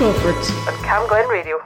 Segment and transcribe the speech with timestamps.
[0.00, 0.34] Crawford
[0.66, 1.60] on Camglen Radio.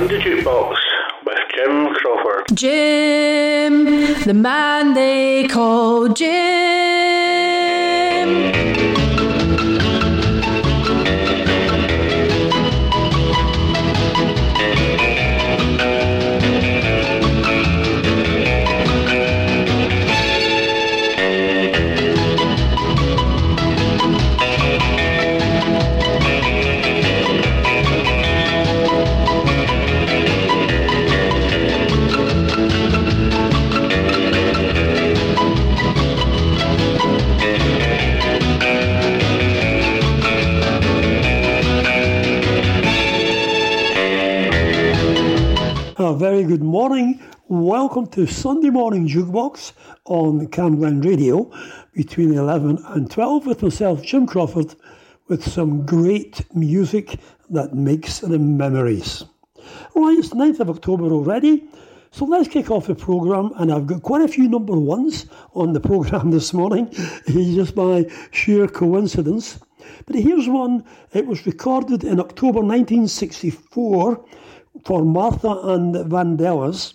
[0.00, 0.76] To the Jukebox
[1.24, 2.44] with Jim Crawford.
[2.52, 3.84] Jim,
[4.24, 6.95] the man they call Jim.
[46.16, 47.20] Very good morning.
[47.48, 49.72] Welcome to Sunday Morning Jukebox
[50.06, 51.52] on Camglen Radio
[51.92, 54.74] between 11 and 12 with myself, Jim Crawford,
[55.28, 59.24] with some great music that makes the memories.
[59.94, 61.68] Right, it's 9th of October already,
[62.12, 63.52] so let's kick off the programme.
[63.56, 66.88] And I've got quite a few number ones on the programme this morning,
[67.26, 69.58] just by sheer coincidence.
[70.06, 70.82] But here's one,
[71.12, 74.24] it was recorded in October 1964
[74.84, 76.94] for Martha and Vandellas.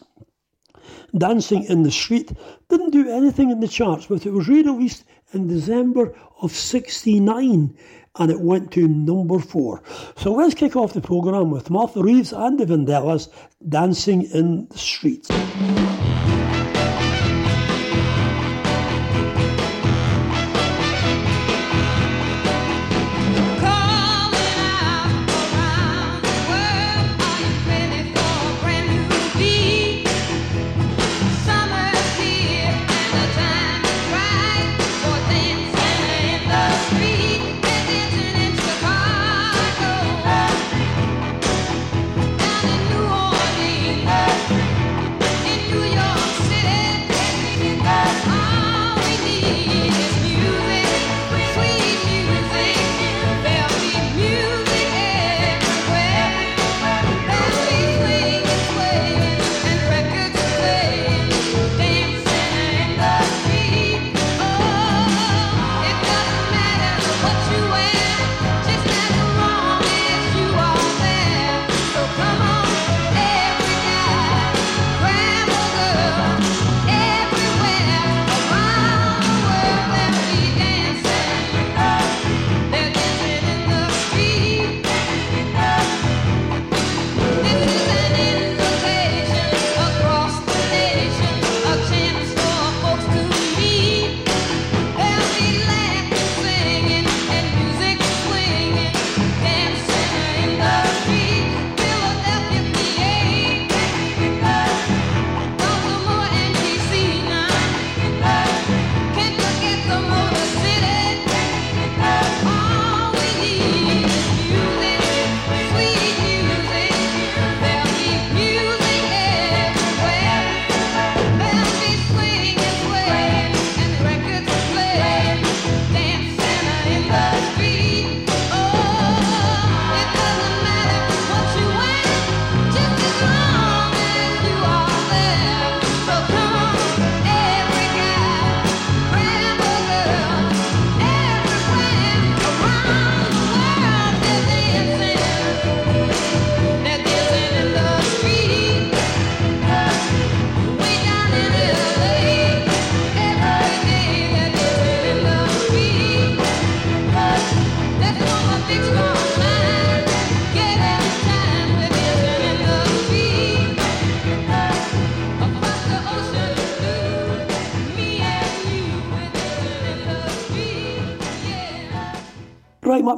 [1.18, 2.32] Dancing in the Street
[2.70, 7.76] didn't do anything in the charts, but it was re-released in December of 69
[8.16, 9.82] and it went to number four.
[10.18, 13.30] So let's kick off the programme with Martha Reeves and the Vandellas
[13.70, 15.28] dancing in the street.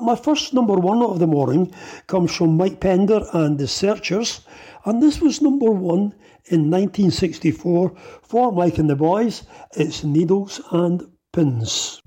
[0.04, 1.74] My first number one of the morning
[2.08, 4.42] comes from Mike Pender and the Searchers,
[4.86, 6.14] and this was number one
[6.46, 9.44] in 1964 for Mike and the Boys.
[9.76, 12.03] It's Needles and Pins.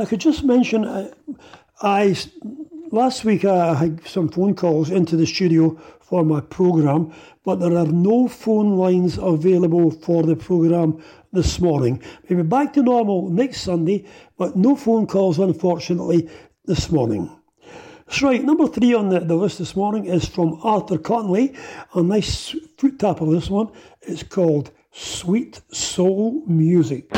[0.00, 1.10] I could just mention, uh,
[1.82, 2.16] I
[2.90, 7.12] last week I had some phone calls into the studio for my programme,
[7.44, 11.02] but there are no phone lines available for the programme
[11.32, 12.02] this morning.
[12.28, 14.06] Maybe back to normal next Sunday,
[14.36, 16.28] but no phone calls, unfortunately,
[16.64, 17.30] this morning.
[18.06, 21.54] That's right, number three on the, the list this morning is from Arthur Conley.
[21.94, 23.70] A nice foot tap of this one.
[24.02, 27.10] It's called Sweet Soul Music.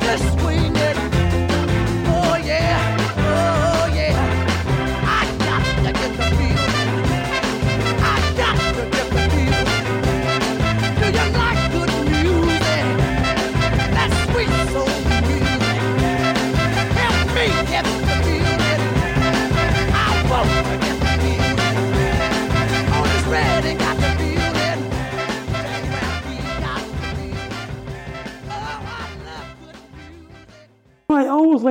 [0.00, 0.71] This week.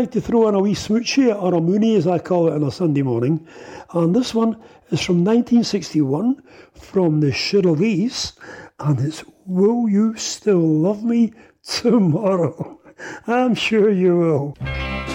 [0.02, 2.64] Like to throw in a wee smoochie or a moonie, as I call it on
[2.64, 3.48] a Sunday morning.
[3.94, 4.54] And this one
[4.90, 6.42] is from 1961
[6.74, 8.34] from the Shirelles,
[8.80, 12.80] and it's Will You Still Love Me Tomorrow?
[13.28, 15.11] I'm sure you will.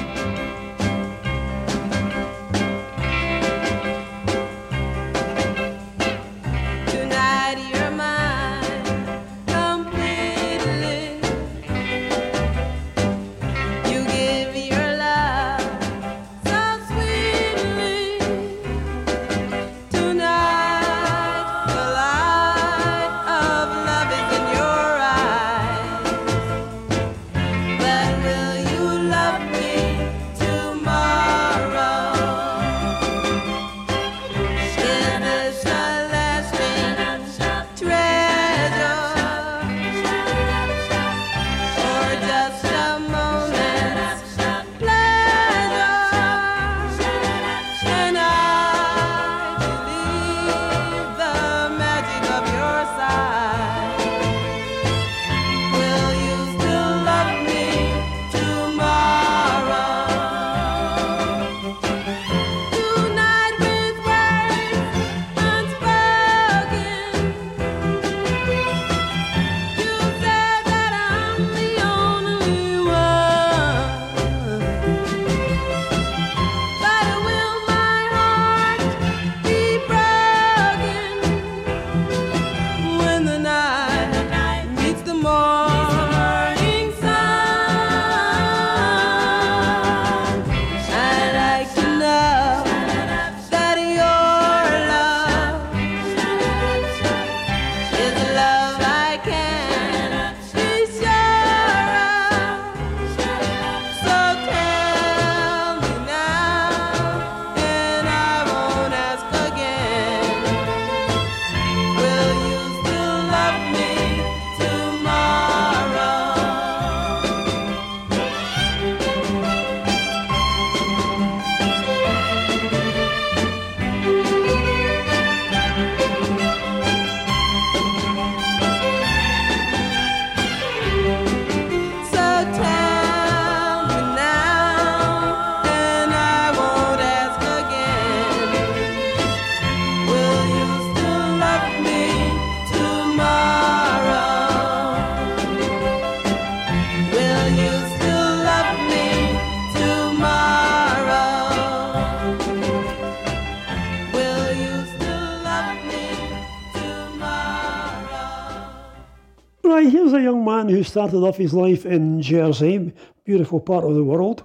[160.86, 162.92] started off his life in Jersey,
[163.24, 164.44] beautiful part of the world,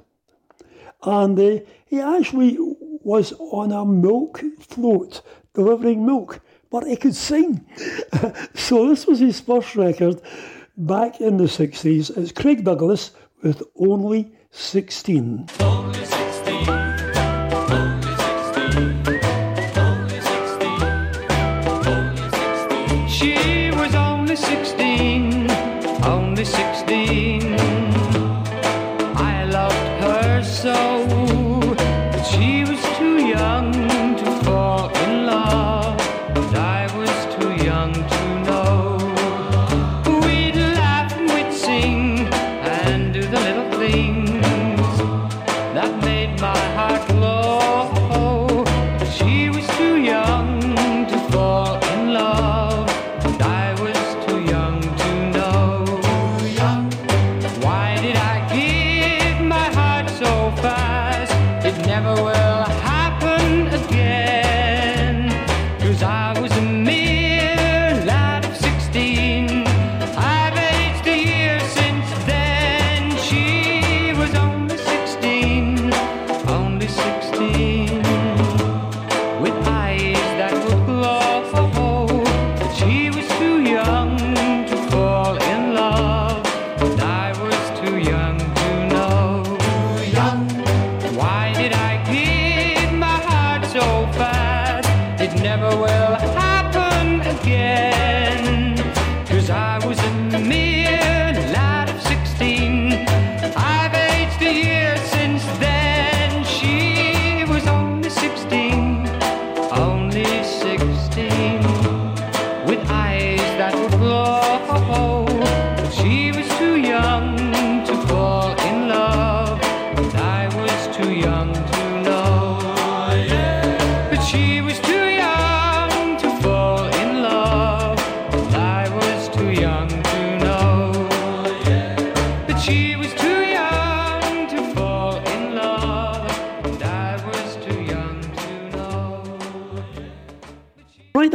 [1.03, 2.57] and uh, he actually
[3.03, 5.21] was on a milk float
[5.53, 7.65] delivering milk, but he could sing.
[8.55, 10.21] so this was his first record
[10.77, 12.17] back in the 60s.
[12.17, 13.11] It's Craig Douglas
[13.43, 15.90] with Only 16.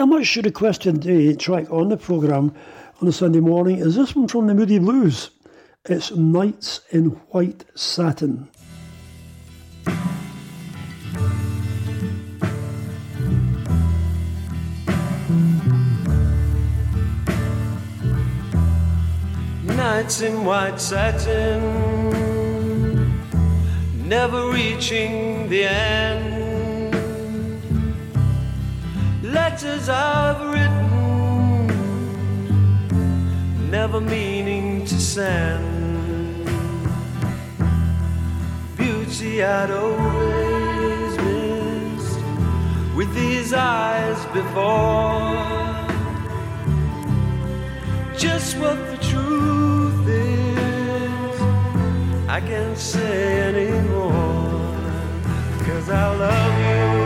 [0.07, 2.55] much question the track on the programme
[3.03, 5.31] on a Sunday morning is this one from the Moody Blues.
[5.85, 8.49] It's Nights in White Satin.
[19.65, 21.61] Nights in white satin,
[24.09, 26.46] never reaching the end
[29.37, 31.67] letters I've written,
[33.71, 36.47] never meaning to send.
[38.79, 42.19] Beauty I'd always missed
[42.99, 45.35] with these eyes before.
[48.27, 51.37] Just what the truth is,
[52.37, 53.19] I can't say
[53.51, 54.77] anymore,
[55.67, 56.57] cause I love
[57.01, 57.06] you.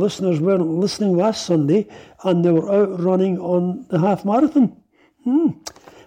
[0.00, 1.86] listeners weren't listening last Sunday
[2.24, 4.76] and they were out running on the half marathon.
[5.24, 5.50] Hmm.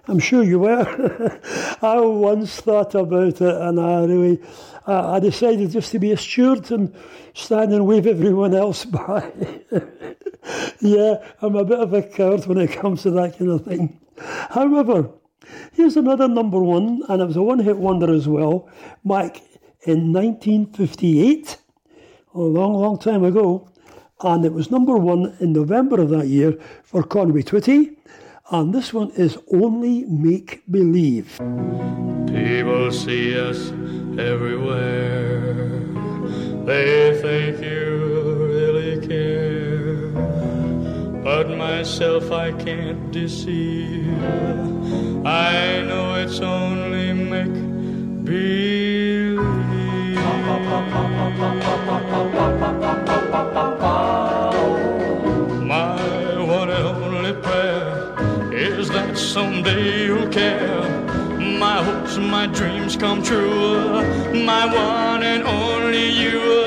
[0.06, 1.40] I'm sure you were.
[1.82, 4.42] I once thought about it and I really,
[4.86, 6.94] I decided just to be a steward and
[7.32, 9.32] stand and wave everyone else by.
[10.80, 13.98] yeah, I'm a bit of a coward when it comes to that kind of thing.
[14.18, 15.10] However,
[15.72, 18.68] here's another number one, and it was a one hit wonder as well.
[19.04, 19.42] Mike,
[19.86, 21.56] in 1958,
[22.34, 23.68] a long, long time ago,
[24.22, 27.96] and it was number one in November of that year for Conway Twitty.
[28.50, 31.38] And this one is Only Make Believe.
[32.28, 33.70] People see us
[34.18, 35.54] everywhere.
[36.64, 40.08] They think you really care.
[41.22, 44.22] But myself I can't deceive.
[45.26, 48.74] I know it's only make believe.
[60.34, 60.82] Care.
[61.60, 64.02] My hopes my dreams come true.
[64.44, 66.63] My one and only you.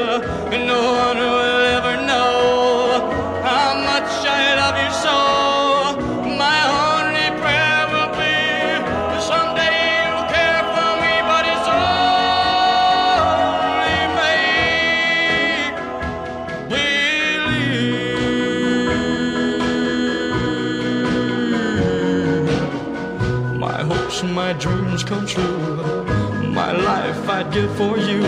[27.65, 28.21] For you.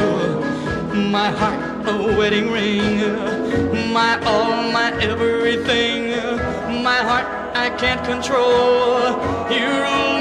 [1.12, 3.94] My heart a wedding ring.
[3.94, 6.18] My all, my everything.
[6.84, 9.00] My heart I can't control.
[9.52, 10.19] You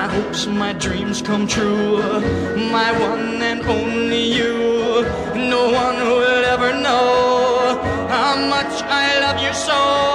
[0.00, 1.98] My hopes, my dreams come true.
[2.72, 5.02] My one and only you.
[5.34, 10.09] No one will ever know how much I love you so.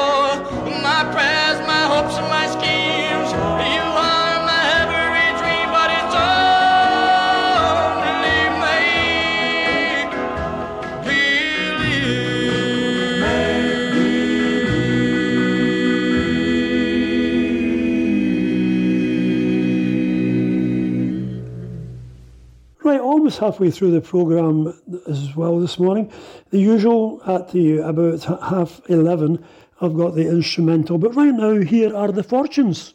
[23.25, 24.71] Almost halfway through the programme
[25.07, 26.11] as well this morning.
[26.51, 29.43] The usual at the about half eleven,
[29.81, 32.93] I've got the instrumental, but right now here are the fortunes.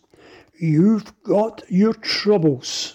[0.57, 2.95] You've got your troubles.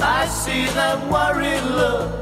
[0.00, 2.21] I see that worried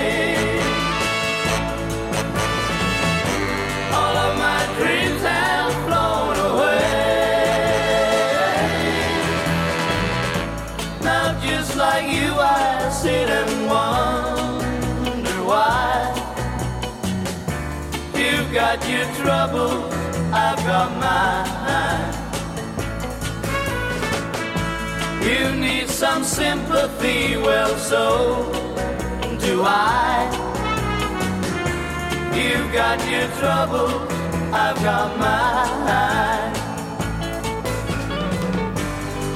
[18.53, 19.93] Got your troubles,
[20.33, 22.13] I've got mine.
[25.23, 28.51] You need some sympathy, well, so
[29.39, 30.27] do I.
[32.35, 34.11] You've got your troubles,
[34.51, 36.55] I've got mine.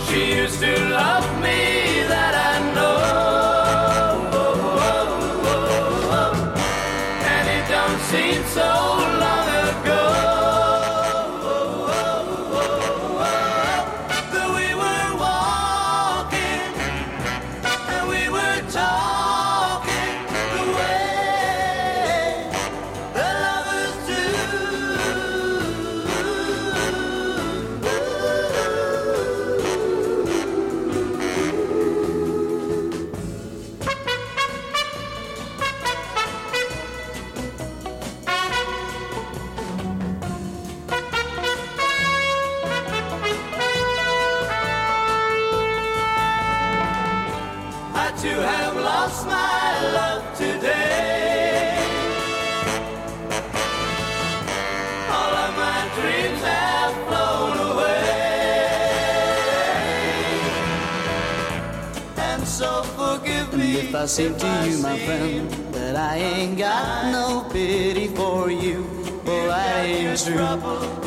[0.08, 3.25] She used to love me, that I know.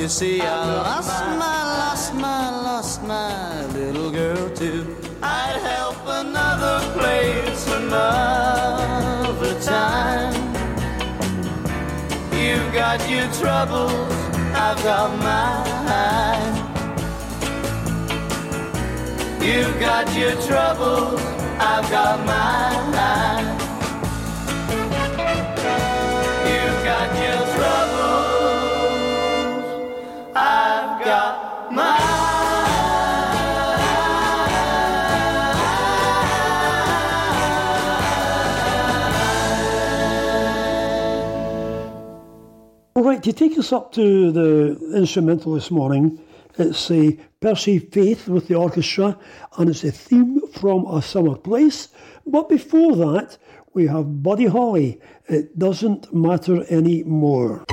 [0.09, 4.97] You see, I lost my, lost my, lost my little girl too.
[5.23, 10.33] I'd help another place another time.
[12.33, 14.11] You've got your troubles,
[14.57, 16.57] I've got mine.
[19.43, 21.21] You've got your troubles,
[21.61, 23.38] I've got mine.
[43.09, 46.21] Right, to take us up to the instrumental this morning,
[46.59, 49.17] it's a Percy Faith with the orchestra,
[49.57, 51.89] and it's a theme from A Summer Place.
[52.27, 53.39] But before that,
[53.73, 55.01] we have Buddy Holly.
[55.27, 57.65] It doesn't matter anymore.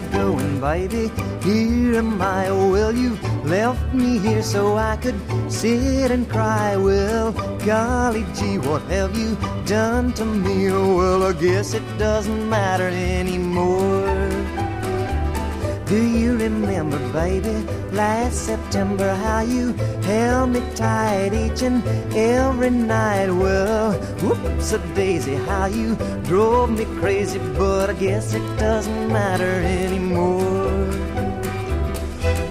[0.00, 1.10] You going, baby.
[1.42, 2.48] Here am I.
[2.48, 5.18] Oh, well, you left me here so I could
[5.50, 6.76] sit and cry.
[6.76, 7.32] Well,
[7.64, 10.70] golly gee, what have you done to me?
[10.70, 14.37] Oh, well, I guess it doesn't matter anymore.
[15.88, 19.72] Do you remember, baby, last September how you
[20.02, 21.82] held me tight each and
[22.14, 23.30] every night?
[23.30, 29.62] Well, whoops a daisy, how you drove me crazy, but I guess it doesn't matter
[29.62, 30.84] anymore.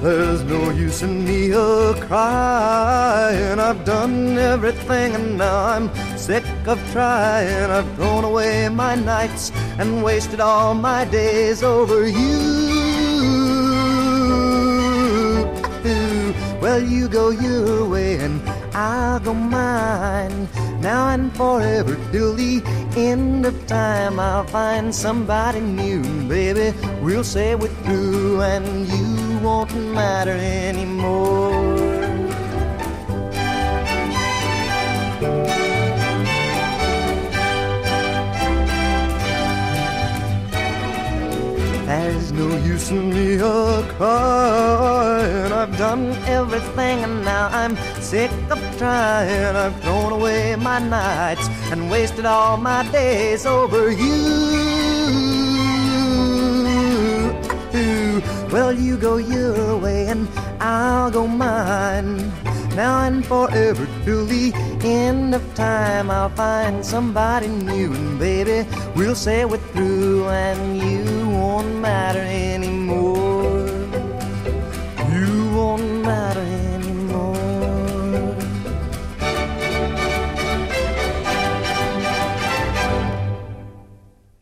[0.02, 3.60] There's no use in me a crying.
[3.60, 7.70] I've done everything and now I'm sick of trying.
[7.70, 12.77] I've thrown away my nights and wasted all my days over you.
[16.68, 18.42] Well, you go your way and
[18.76, 20.50] I'll go mine.
[20.82, 22.62] Now and forever till the
[22.98, 26.76] end of time, I'll find somebody new, baby.
[27.02, 31.77] We'll say we're through and you won't matter anymore.
[41.88, 45.54] There's no use in me a crying.
[45.54, 49.56] I've done everything and now I'm sick of trying.
[49.56, 54.68] I've thrown away my nights and wasted all my days over you.
[58.52, 60.28] Well, you go your way and
[60.60, 62.34] I'll go mine.
[62.78, 69.16] Now and forever till the end of time, I'll find somebody new, and baby, we'll
[69.16, 73.68] say we're through, and you won't matter anymore.
[75.12, 77.34] You won't matter anymore.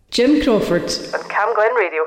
[0.10, 0.92] Jim Crawford.
[1.14, 2.04] on Camglen Radio.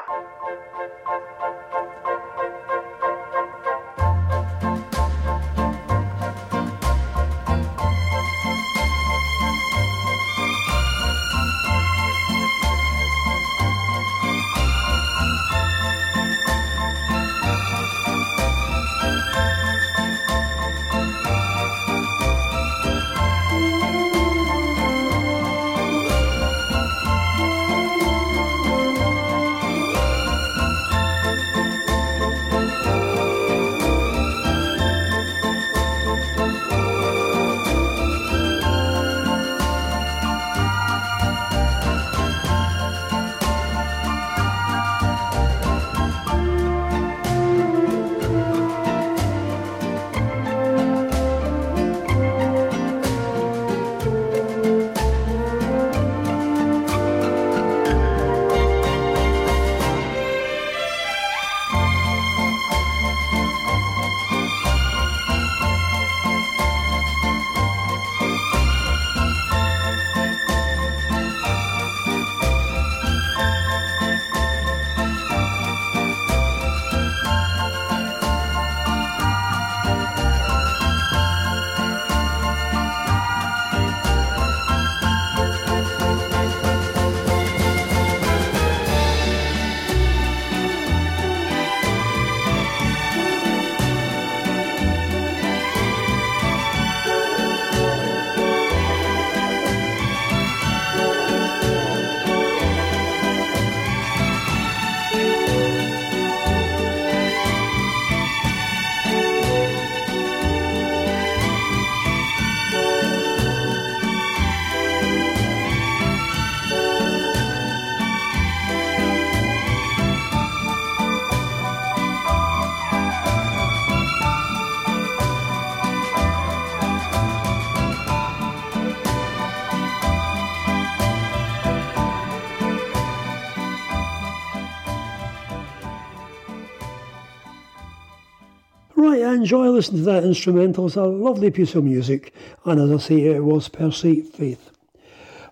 [139.39, 140.87] enjoy listening to that instrumental.
[140.87, 144.71] It's a lovely piece of music, and as I say, it was Percy Faith.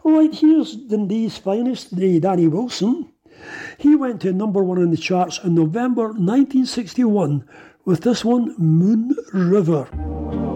[0.03, 3.09] Right, here's Dundee's finest, the Danny Wilson.
[3.79, 7.44] He went to number one on the charts in November 1961
[7.85, 10.56] with this one, Moon River.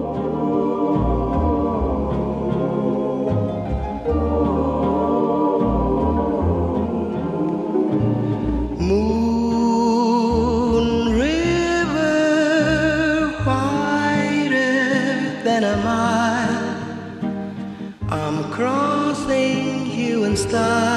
[20.51, 20.90] stars.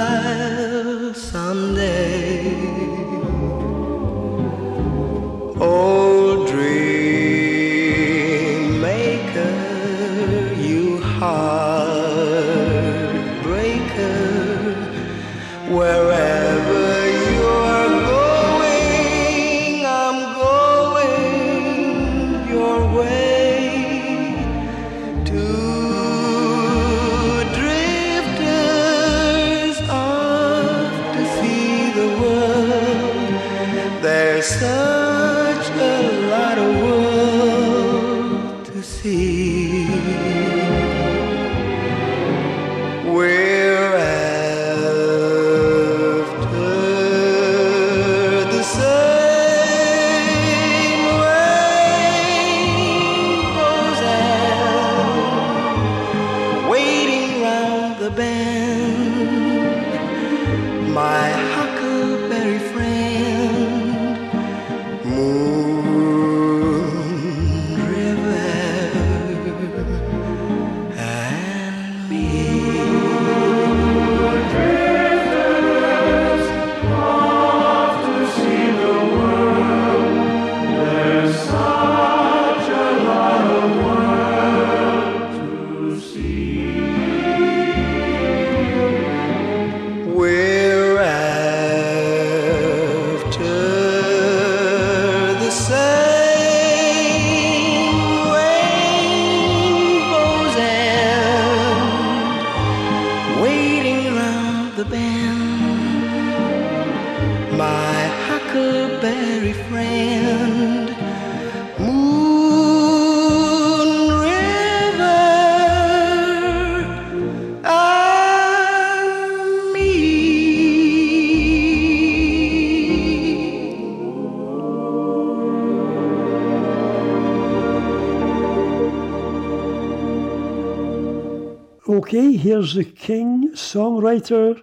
[132.43, 134.61] here's the king, songwriter,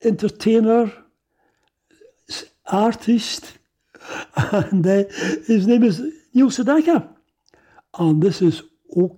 [0.00, 0.92] entertainer,
[2.66, 3.58] artist,
[4.36, 5.02] and uh,
[5.44, 6.00] his name is
[6.32, 7.08] Neil Sedaka,
[7.98, 8.62] and this is
[8.96, 9.08] O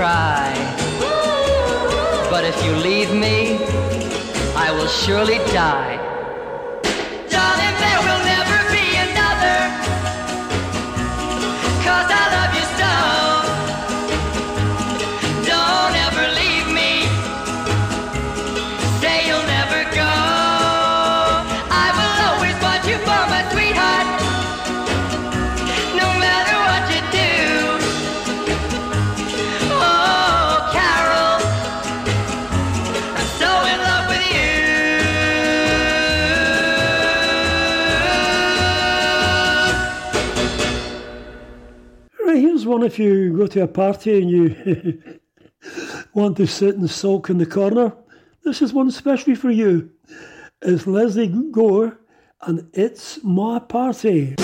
[0.00, 0.54] cry.
[2.30, 3.58] But if you leave me,
[4.66, 5.89] I will surely die.
[42.70, 45.02] One if you go to a party and you
[46.14, 47.92] want to sit and sulk in the corner.
[48.44, 49.90] This is one especially for you.
[50.62, 51.98] It's Lesley Gore
[52.42, 54.36] and It's My Party.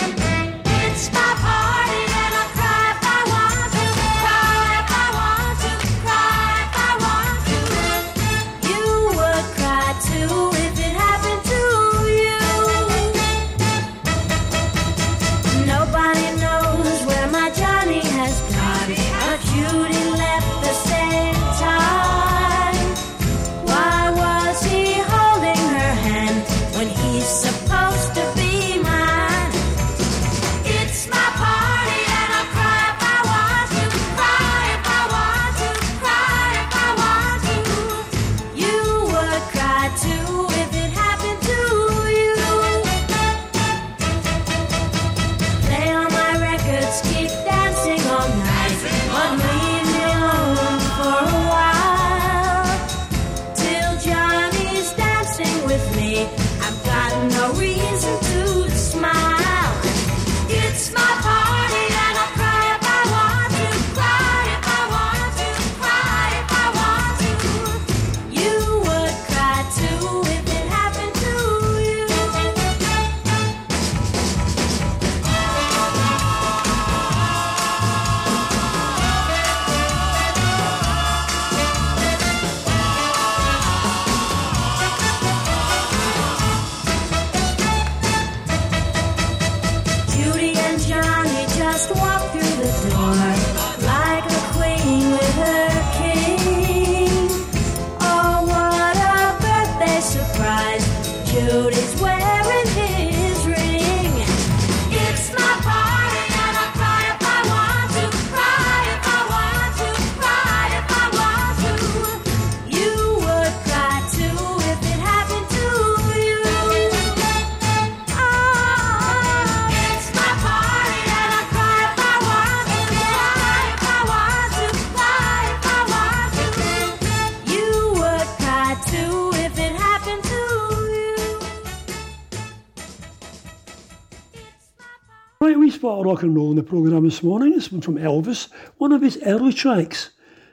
[135.96, 137.52] Spot of rock and roll in the programme this morning.
[137.52, 140.10] This one from Elvis, one of his early tracks.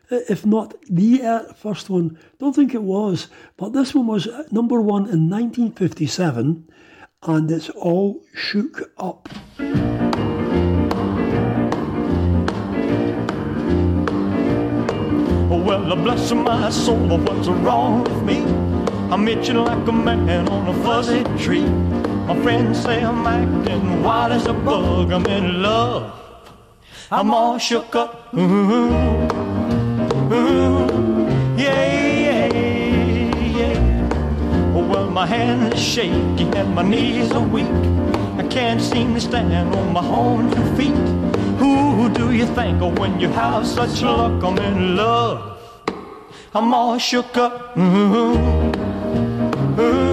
[0.09, 3.27] Uh, If not the uh, first one, don't think it was,
[3.57, 6.65] but this one was uh, number one in 1957,
[7.23, 9.27] and it's all shook up.
[15.49, 18.45] Well, bless my soul, what's wrong with me?
[19.11, 22.12] I'm itching like a man on a fuzzy tree.
[22.27, 25.11] My friends say I'm acting wild as a bug.
[25.11, 26.13] I'm in love.
[27.11, 28.33] I'm all shook up.
[28.33, 28.71] Ooh,
[30.31, 30.87] ooh,
[31.57, 31.85] yeah,
[32.25, 32.47] yeah,
[33.59, 33.77] yeah.
[34.73, 37.67] Well, my hands are shaky and my knees are weak.
[38.37, 40.95] I can't seem to stand on my own two feet.
[41.59, 44.41] Who do you think of when you have such luck?
[44.43, 45.59] I'm in love.
[46.55, 47.77] I'm all shook up.
[47.77, 48.71] Ooh,
[49.77, 50.12] ooh,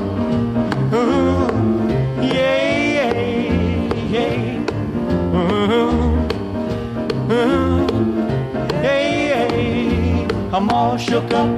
[10.61, 11.49] I'm all shook up.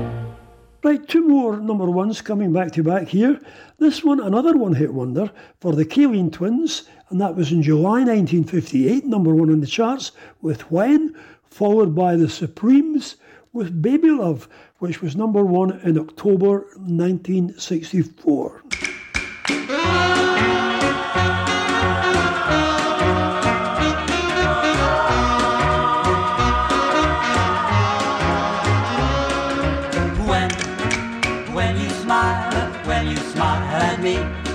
[0.82, 3.38] Right, two more number ones coming back to back here.
[3.78, 5.30] This one, another one hit wonder
[5.60, 10.14] for the Kalin Twins, and that was in July 1958, number one on the charts
[10.42, 13.18] with When, followed by the Supremes
[13.52, 14.48] with Baby Love,
[14.80, 18.64] which was number one in October 1964.
[33.34, 34.53] smile at me.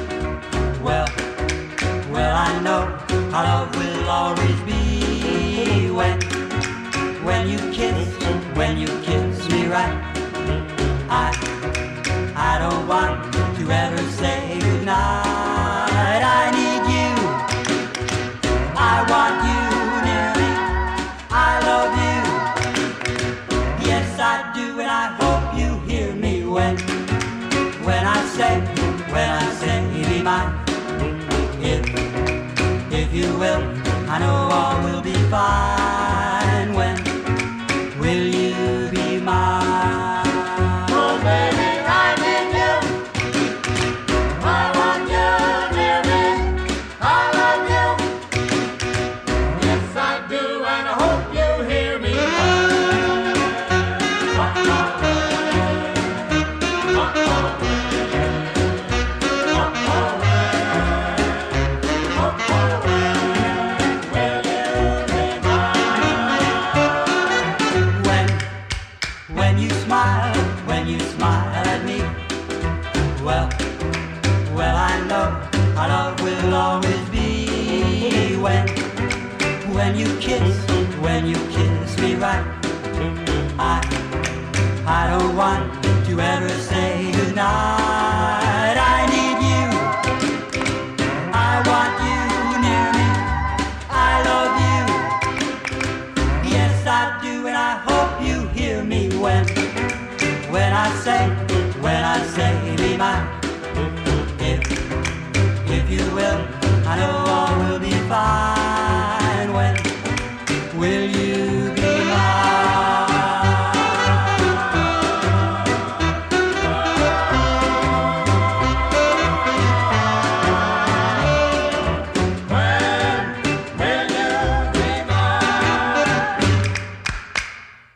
[110.78, 111.82] will you be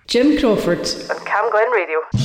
[0.08, 2.21] Jim Crawford on Camglen Radio.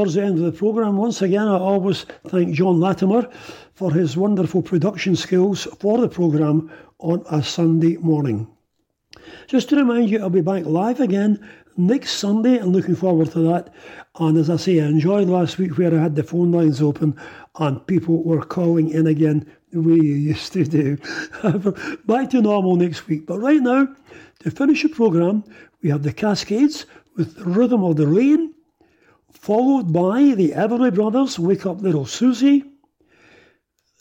[0.00, 3.28] towards the end of the programme, once again, I always thank John Latimer
[3.74, 8.48] for his wonderful production skills for the programme on a Sunday morning.
[9.46, 11.46] Just to remind you, I'll be back live again
[11.76, 13.74] next Sunday and looking forward to that.
[14.18, 17.14] And as I say, I enjoyed last week where I had the phone lines open
[17.56, 20.96] and people were calling in again the way you used to do.
[22.06, 23.26] back to normal next week.
[23.26, 23.94] But right now,
[24.38, 25.44] to finish the programme,
[25.82, 26.86] we have the Cascades
[27.18, 28.54] with the Rhythm of the Rain
[29.40, 32.64] followed by the Everly Brothers, Wake Up Little Susie.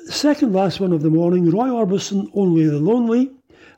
[0.07, 3.31] Second last one of the morning, Roy Orbison, Only the Lonely.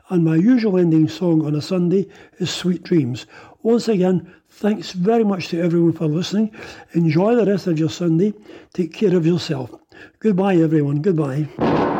[0.09, 2.07] And my usual ending song on a Sunday
[2.39, 3.27] is Sweet Dreams.
[3.61, 6.51] Once again, thanks very much to everyone for listening.
[6.93, 8.33] Enjoy the rest of your Sunday.
[8.73, 9.71] Take care of yourself.
[10.19, 11.01] Goodbye, everyone.
[11.01, 11.90] Goodbye.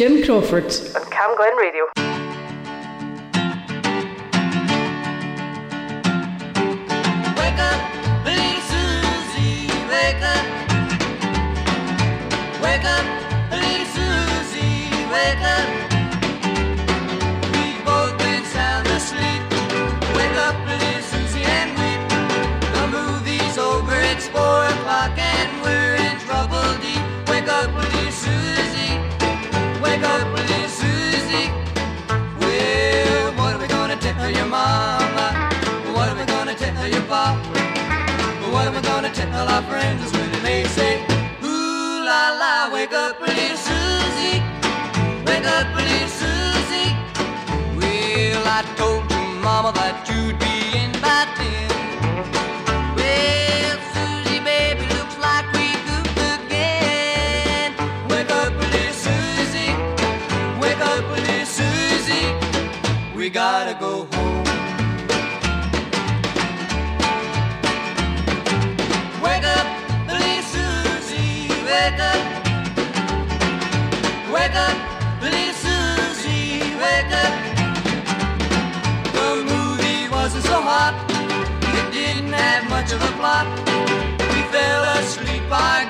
[0.00, 0.64] Jim Crawford.
[0.96, 1.99] on Camglen Radio.
[39.32, 41.02] We our friends when they say,
[41.44, 44.42] Ooh la la, wake up, little Susie.
[45.26, 46.90] Wake up, little Susie.
[47.78, 50.09] Well, I told your mama that
[77.00, 77.54] Susie.
[79.16, 80.94] The movie wasn't so hot.
[81.78, 83.46] It didn't have much of a plot.
[84.32, 85.42] We fell asleep.
[85.50, 85.89] Our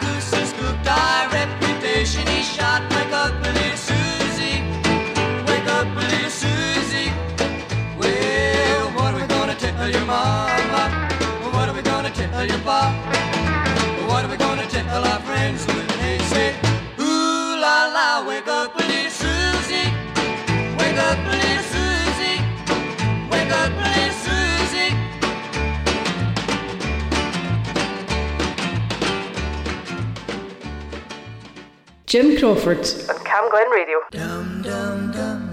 [32.10, 32.78] Jim Crawford.
[33.08, 34.00] On Camglen Radio.
[34.10, 35.50] Dum, dum, dum.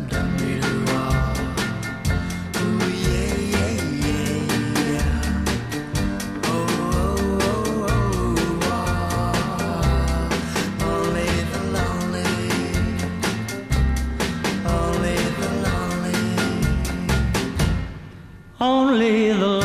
[18.59, 19.56] Only the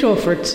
[0.00, 0.46] Crawford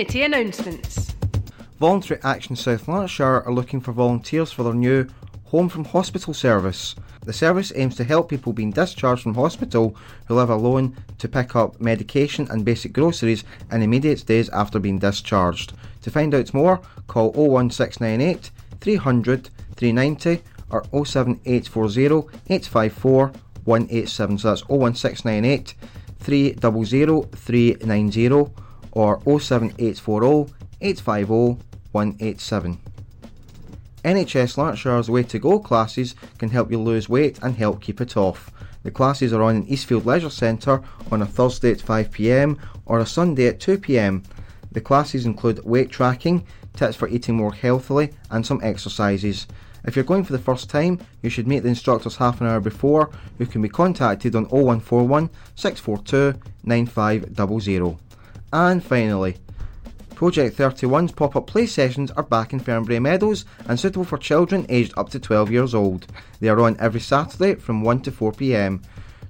[0.00, 1.14] Community announcements.
[1.78, 5.06] Voluntary Action South Lanarkshire are looking for volunteers for their new
[5.48, 6.94] Home from Hospital service.
[7.26, 9.94] The service aims to help people being discharged from hospital
[10.26, 14.98] who live alone to pick up medication and basic groceries in immediate days after being
[14.98, 15.74] discharged.
[16.00, 23.32] To find out more, call 01698 300 390 or 07840 854
[23.64, 24.38] 187.
[24.38, 25.74] So that's 01698
[26.20, 32.78] 300 390 or 07840 850 187.
[34.04, 38.16] NHS Lanarkshire's Way to Go classes can help you lose weight and help keep it
[38.16, 38.50] off.
[38.82, 43.06] The classes are on in Eastfield Leisure Centre on a Thursday at 5pm or a
[43.06, 44.24] Sunday at 2pm.
[44.72, 49.46] The classes include weight tracking, tips for eating more healthily, and some exercises.
[49.84, 52.60] If you're going for the first time, you should meet the instructors half an hour
[52.60, 58.09] before, who can be contacted on 0141 642 9500.
[58.52, 59.36] And finally,
[60.14, 64.66] Project 31's pop up play sessions are back in Fernbrae Meadows and suitable for children
[64.68, 66.06] aged up to 12 years old.
[66.40, 68.82] They are on every Saturday from 1 to 4 pm.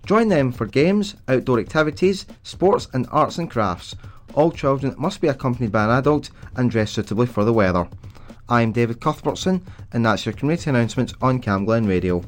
[0.05, 3.95] Join them for games, outdoor activities, sports, and arts and crafts.
[4.35, 7.89] All children must be accompanied by an adult and dressed suitably for the weather.
[8.49, 12.25] I'm David Cuthbertson, and that's your community announcements on Camglen Radio.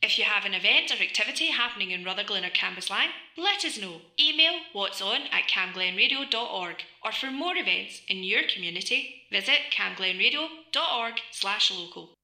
[0.00, 0.96] If you have an event or
[1.38, 4.00] activity happening in Rutherglen or Cambuslang, let us know.
[4.18, 11.70] Email what's on at camglenradio.org or for more events in your community, visit camglenradio.org slash
[11.70, 12.17] local.